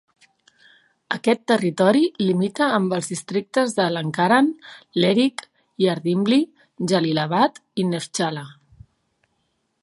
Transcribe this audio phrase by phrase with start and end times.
[1.15, 4.49] Aquest territori limita amb els districtes de Lankaran,
[5.05, 5.45] Lerik,
[5.85, 6.41] Yardimli,
[6.95, 8.45] Jalilabad i Neftchala.